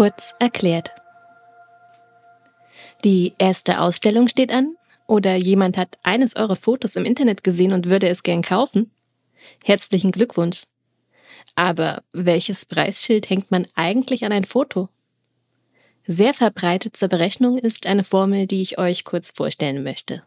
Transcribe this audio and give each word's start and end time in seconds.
Kurz 0.00 0.34
erklärt. 0.38 0.92
Die 3.04 3.34
erste 3.36 3.80
Ausstellung 3.82 4.28
steht 4.28 4.50
an 4.50 4.74
oder 5.06 5.36
jemand 5.36 5.76
hat 5.76 5.98
eines 6.02 6.36
eurer 6.36 6.56
Fotos 6.56 6.96
im 6.96 7.04
Internet 7.04 7.44
gesehen 7.44 7.74
und 7.74 7.90
würde 7.90 8.08
es 8.08 8.22
gern 8.22 8.40
kaufen? 8.40 8.92
Herzlichen 9.62 10.10
Glückwunsch. 10.10 10.62
Aber 11.54 12.02
welches 12.14 12.64
Preisschild 12.64 13.28
hängt 13.28 13.50
man 13.50 13.66
eigentlich 13.74 14.24
an 14.24 14.32
ein 14.32 14.46
Foto? 14.46 14.88
Sehr 16.06 16.32
verbreitet 16.32 16.96
zur 16.96 17.08
Berechnung 17.08 17.58
ist 17.58 17.84
eine 17.84 18.02
Formel, 18.02 18.46
die 18.46 18.62
ich 18.62 18.78
euch 18.78 19.04
kurz 19.04 19.30
vorstellen 19.30 19.82
möchte. 19.82 20.22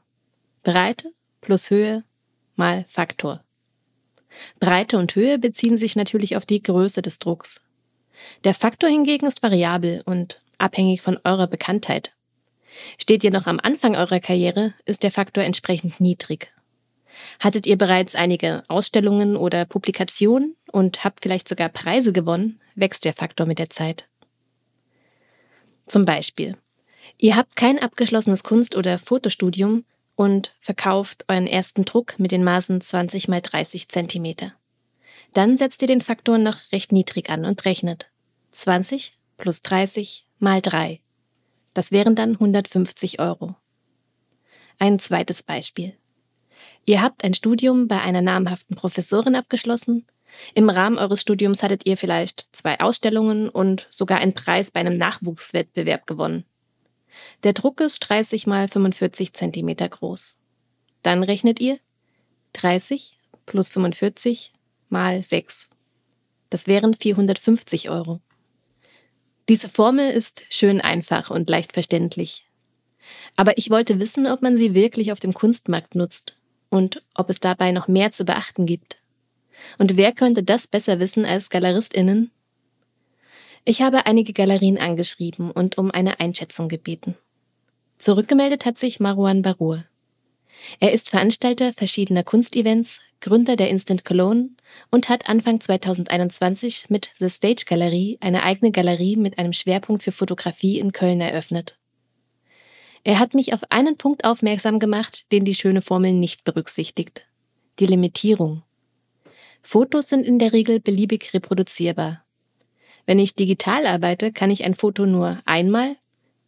Breite 0.62 1.12
plus 1.42 1.72
Höhe 1.72 2.04
mal 2.56 2.86
Faktor. 2.88 3.44
Breite 4.60 5.00
und 5.00 5.16
Höhe 5.16 5.40
beziehen 5.40 5.78
sich 5.78 5.96
natürlich 5.96 6.38
auf 6.38 6.46
die 6.46 6.62
Größe 6.62 7.02
des 7.02 7.18
Drucks. 7.18 7.60
Der 8.44 8.54
Faktor 8.54 8.90
hingegen 8.90 9.26
ist 9.26 9.44
variabel 9.44 10.04
und 10.06 10.42
abhängig 10.58 11.02
von 11.02 11.20
eurer 11.24 11.48
Bekanntheit. 11.48 12.14
Steht 12.98 13.24
ihr 13.24 13.32
noch 13.32 13.48
am 13.48 13.60
Anfang 13.62 13.96
eurer 13.96 14.20
Karriere, 14.20 14.74
ist 14.86 15.04
der 15.04 15.12
Faktor 15.12 15.44
entsprechend 15.44 16.00
niedrig. 16.00 16.52
Hattet 17.40 17.68
ihr 17.68 17.78
bereits 17.78 18.16
einige 18.16 18.64
Ausstellungen 18.68 19.38
oder 19.38 19.66
Publikationen 19.66 20.56
und 20.72 21.04
habt 21.04 21.20
vielleicht 21.22 21.48
sogar 21.48 21.70
Preise 21.70 22.12
gewonnen, 22.12 22.60
wächst 22.76 23.06
der 23.06 23.14
Faktor 23.14 23.46
mit 23.46 23.60
der 23.60 23.70
Zeit. 23.70 24.08
Zum 25.88 26.06
Beispiel, 26.06 26.58
ihr 27.18 27.36
habt 27.36 27.56
kein 27.56 27.78
abgeschlossenes 27.78 28.44
Kunst- 28.44 28.76
oder 28.76 28.98
Fotostudium 28.98 29.86
und 30.16 30.56
verkauft 30.60 31.26
euren 31.28 31.48
ersten 31.48 31.86
Druck 31.86 32.18
mit 32.18 32.32
den 32.32 32.44
Maßen 32.44 32.82
20 32.82 33.28
x 33.28 33.50
30 33.50 33.90
cm. 33.90 34.52
Dann 35.34 35.58
setzt 35.58 35.82
ihr 35.82 35.88
den 35.88 36.02
Faktor 36.02 36.38
noch 36.38 36.72
recht 36.72 36.92
niedrig 36.92 37.30
an 37.30 37.46
und 37.46 37.66
rechnet 37.66 38.10
20 38.54 39.18
plus 39.38 39.62
30 39.64 40.28
mal 40.40 40.62
3. 40.62 41.02
Das 41.74 41.92
wären 41.92 42.16
dann 42.16 42.34
150 42.34 43.20
Euro. 43.20 43.56
Ein 44.80 45.00
zweites 45.00 45.44
Beispiel. 45.44 45.94
Ihr 46.86 47.02
habt 47.02 47.24
ein 47.24 47.34
Studium 47.34 47.88
bei 47.88 48.02
einer 48.02 48.22
namhaften 48.22 48.76
Professorin 48.76 49.36
abgeschlossen. 49.36 50.06
Im 50.54 50.70
Rahmen 50.70 50.98
eures 50.98 51.22
Studiums 51.22 51.64
hattet 51.64 51.86
ihr 51.86 51.98
vielleicht 51.98 52.48
zwei 52.52 52.80
Ausstellungen 52.80 53.50
und 53.50 53.88
sogar 53.90 54.20
einen 54.20 54.34
Preis 54.34 54.72
bei 54.72 54.80
einem 54.80 54.98
Nachwuchswettbewerb 54.98 56.06
gewonnen. 56.06 56.46
Der 57.44 57.54
Druck 57.54 57.82
ist 57.82 58.00
30 58.00 58.48
mal 58.48 58.68
45 58.68 59.34
cm 59.34 59.76
groß. 59.78 60.38
Dann 61.02 61.24
rechnet 61.24 61.60
ihr 61.60 61.80
30 62.54 63.18
plus 63.46 63.70
45 63.70 64.54
mal 64.90 65.22
6. 65.22 65.70
Das 66.50 66.68
wären 66.68 66.94
450 66.94 67.90
Euro. 67.90 68.22
Diese 69.50 69.68
Formel 69.68 70.10
ist 70.10 70.44
schön 70.50 70.80
einfach 70.80 71.30
und 71.30 71.50
leicht 71.50 71.74
verständlich. 71.74 72.46
Aber 73.36 73.58
ich 73.58 73.70
wollte 73.70 74.00
wissen, 74.00 74.28
ob 74.28 74.42
man 74.42 74.56
sie 74.56 74.74
wirklich 74.74 75.12
auf 75.12 75.20
dem 75.20 75.34
Kunstmarkt 75.34 75.96
nutzt 75.96 76.38
und 76.70 77.04
ob 77.14 77.30
es 77.30 77.40
dabei 77.40 77.72
noch 77.72 77.88
mehr 77.88 78.12
zu 78.12 78.26
beachten 78.26 78.66
gibt. 78.66 79.02
Und 79.78 79.98
wer 79.98 80.14
könnte 80.14 80.44
das 80.44 80.68
besser 80.68 81.00
wissen 81.00 81.26
als 81.26 81.50
Galeristinnen? 81.50 82.32
Ich 83.66 83.82
habe 83.82 84.06
einige 84.06 84.34
Galerien 84.34 84.78
angeschrieben 84.78 85.52
und 85.52 85.78
um 85.78 85.92
eine 85.92 86.20
Einschätzung 86.20 86.68
gebeten. 86.68 87.16
Zurückgemeldet 87.98 88.66
hat 88.66 88.78
sich 88.78 89.00
Marwan 89.00 89.42
Barour. 89.42 89.86
Er 90.80 90.92
ist 90.92 91.10
Veranstalter 91.10 91.74
verschiedener 91.74 92.24
Kunstevents, 92.24 93.00
Gründer 93.24 93.56
der 93.56 93.70
Instant 93.70 94.04
Cologne 94.04 94.50
und 94.92 95.08
hat 95.08 95.30
Anfang 95.30 95.62
2021 95.62 96.90
mit 96.90 97.12
The 97.20 97.30
Stage 97.30 97.64
Galerie 97.66 98.18
eine 98.20 98.44
eigene 98.44 98.70
Galerie 98.70 99.16
mit 99.16 99.40
einem 99.40 99.54
Schwerpunkt 99.54 100.04
für 100.04 100.12
Fotografie 100.12 100.78
in 100.78 100.92
Köln 100.92 101.22
eröffnet. 101.22 101.78
Er 103.06 103.20
hat 103.20 103.34
mich 103.34 103.54
auf 103.54 103.62
einen 103.70 103.96
Punkt 103.96 104.26
aufmerksam 104.26 104.78
gemacht, 104.78 105.32
den 105.32 105.46
die 105.46 105.54
schöne 105.54 105.82
Formel 105.82 106.12
nicht 106.12 106.44
berücksichtigt. 106.44 107.26
Die 107.80 107.86
Limitierung. 107.86 108.64
Fotos 109.62 110.10
sind 110.10 110.26
in 110.26 110.38
der 110.38 110.52
Regel 110.52 110.82
beliebig 110.82 111.34
reproduzierbar. 111.34 112.26
Wenn 113.06 113.20
ich 113.20 113.36
digital 113.36 113.88
arbeite, 113.88 114.34
kann 114.34 114.52
ich 114.52 114.66
ein 114.66 114.76
Foto 114.76 115.06
nur 115.06 115.42
einmal, 115.46 115.96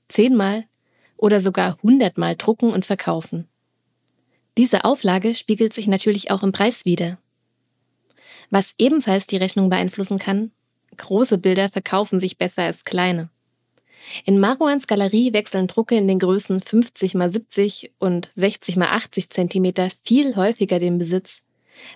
zehnmal 0.10 0.66
oder 1.16 1.40
sogar 1.40 1.78
hundertmal 1.82 2.36
drucken 2.36 2.74
und 2.74 2.86
verkaufen. 2.86 3.48
Diese 4.58 4.86
Auflage 4.86 5.36
spiegelt 5.36 5.74
sich 5.74 5.88
natürlich 5.88 6.32
auch 6.32 6.44
im 6.44 6.52
Preis 6.52 6.86
wider. 6.86 7.18
Was 8.50 8.74
ebenfalls 8.78 9.28
die 9.28 9.38
Rechnung 9.38 9.70
beeinflussen 9.70 10.20
kann, 10.20 10.52
große 10.96 11.38
Bilder 11.38 11.70
verkaufen 11.70 12.20
sich 12.20 12.38
besser 12.38 12.64
als 12.64 12.84
kleine. 12.84 13.30
In 14.24 14.40
Marouans 14.40 14.88
Galerie 14.88 15.34
wechseln 15.34 15.68
Drucke 15.68 15.96
in 15.96 16.08
den 16.08 16.20
Größen 16.20 16.62
50 16.62 17.16
x 17.16 17.34
70 17.34 17.92
und 18.00 18.30
60 18.36 18.78
x 18.78 18.88
80 18.88 19.30
cm 19.30 19.74
viel 20.04 20.36
häufiger 20.36 20.80
den 20.80 20.98
Besitz, 20.98 21.42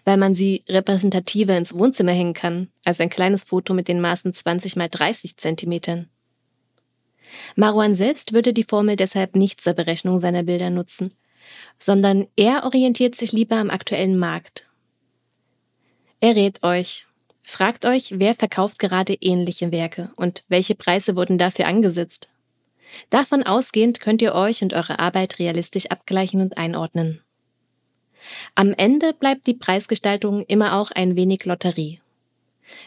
weil 0.06 0.18
man 0.18 0.36
sie 0.36 0.64
repräsentativer 0.68 1.56
ins 1.56 1.78
Wohnzimmer 1.78 2.12
hängen 2.12 2.34
kann 2.34 2.70
als 2.84 3.00
ein 3.00 3.10
kleines 3.10 3.44
Foto 3.44 3.74
mit 3.74 3.88
den 3.88 4.02
Maßen 4.02 4.34
20 4.34 4.76
x 4.76 4.90
30 4.92 5.38
cm. 5.38 6.08
Marouan 7.56 7.94
selbst 7.94 8.34
würde 8.34 8.54
die 8.54 8.64
Formel 8.64 8.96
deshalb 8.96 9.36
nicht 9.36 9.62
zur 9.62 9.74
Berechnung 9.74 10.18
seiner 10.18 10.44
Bilder 10.44 10.72
nutzen, 10.72 11.14
sondern 11.78 12.28
er 12.36 12.64
orientiert 12.64 13.16
sich 13.16 13.32
lieber 13.32 13.58
am 13.58 13.70
aktuellen 13.70 14.18
Markt. 14.18 14.70
Er 16.20 16.36
rät 16.36 16.64
euch, 16.64 17.08
Fragt 17.50 17.88
euch, 17.88 18.20
wer 18.20 18.36
verkauft 18.36 18.78
gerade 18.78 19.16
ähnliche 19.20 19.72
Werke 19.72 20.12
und 20.16 20.44
welche 20.50 20.76
Preise 20.76 21.16
wurden 21.16 21.40
dafür 21.40 21.66
angesetzt. 21.66 22.30
Davon 23.10 23.42
ausgehend 23.42 24.02
könnt 24.02 24.22
ihr 24.22 24.36
euch 24.36 24.62
und 24.62 24.74
eure 24.74 25.00
Arbeit 25.00 25.40
realistisch 25.40 25.88
abgleichen 25.88 26.42
und 26.42 26.60
einordnen. 26.60 27.22
Am 28.54 28.76
Ende 28.76 29.14
bleibt 29.16 29.48
die 29.48 29.56
Preisgestaltung 29.56 30.46
immer 30.46 30.76
auch 30.80 30.92
ein 30.92 31.16
wenig 31.16 31.44
Lotterie. 31.46 32.00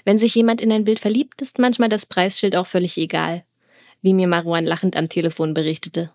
Wenn 0.04 0.16
sich 0.16 0.32
jemand 0.36 0.60
in 0.60 0.70
ein 0.70 0.84
Bild 0.84 1.00
verliebt, 1.00 1.42
ist 1.42 1.58
manchmal 1.58 1.88
das 1.88 2.06
Preisschild 2.06 2.54
auch 2.54 2.66
völlig 2.66 2.96
egal, 2.96 3.44
wie 4.00 4.14
mir 4.14 4.28
Maruan 4.28 4.64
lachend 4.64 4.96
am 4.96 5.08
Telefon 5.08 5.54
berichtete. 5.54 6.12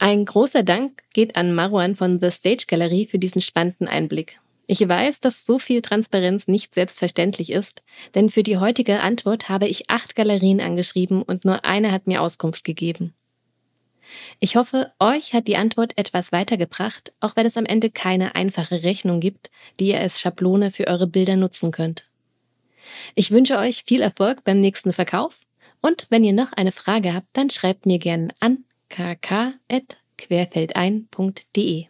Ein 0.00 0.24
großer 0.24 0.62
Dank 0.62 1.02
geht 1.12 1.34
an 1.34 1.52
Maruan 1.52 1.96
von 1.96 2.20
The 2.20 2.30
Stage 2.30 2.66
Galerie 2.68 3.06
für 3.06 3.18
diesen 3.18 3.40
spannenden 3.40 3.88
Einblick. 3.88 4.40
Ich 4.68 4.86
weiß, 4.86 5.18
dass 5.18 5.44
so 5.44 5.58
viel 5.58 5.82
Transparenz 5.82 6.46
nicht 6.46 6.74
selbstverständlich 6.74 7.50
ist, 7.50 7.82
denn 8.14 8.30
für 8.30 8.44
die 8.44 8.58
heutige 8.58 9.00
Antwort 9.00 9.48
habe 9.48 9.66
ich 9.66 9.90
acht 9.90 10.14
Galerien 10.14 10.60
angeschrieben 10.60 11.22
und 11.22 11.44
nur 11.44 11.64
eine 11.64 11.90
hat 11.90 12.06
mir 12.06 12.22
Auskunft 12.22 12.64
gegeben. 12.64 13.12
Ich 14.38 14.54
hoffe, 14.54 14.92
euch 15.00 15.32
hat 15.32 15.48
die 15.48 15.56
Antwort 15.56 15.98
etwas 15.98 16.30
weitergebracht, 16.30 17.12
auch 17.18 17.34
wenn 17.34 17.46
es 17.46 17.56
am 17.56 17.66
Ende 17.66 17.90
keine 17.90 18.36
einfache 18.36 18.84
Rechnung 18.84 19.18
gibt, 19.18 19.50
die 19.80 19.88
ihr 19.88 20.00
als 20.00 20.20
Schablone 20.20 20.70
für 20.70 20.86
eure 20.86 21.08
Bilder 21.08 21.36
nutzen 21.36 21.72
könnt. 21.72 22.08
Ich 23.16 23.32
wünsche 23.32 23.58
euch 23.58 23.82
viel 23.84 24.00
Erfolg 24.00 24.44
beim 24.44 24.60
nächsten 24.60 24.92
Verkauf 24.92 25.40
und 25.80 26.06
wenn 26.08 26.24
ihr 26.24 26.32
noch 26.32 26.52
eine 26.52 26.72
Frage 26.72 27.14
habt, 27.14 27.28
dann 27.32 27.50
schreibt 27.50 27.84
mir 27.84 27.98
gerne 27.98 28.28
an 28.38 28.64
kk.querfeldein.de. 28.88 31.88